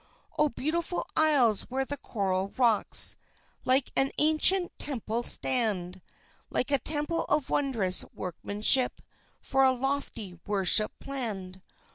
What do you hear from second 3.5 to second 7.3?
Like an ancient temple stand, Like a temple